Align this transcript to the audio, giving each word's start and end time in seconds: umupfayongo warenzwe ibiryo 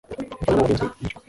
umupfayongo 0.09 0.61
warenzwe 0.63 0.85
ibiryo 0.87 1.15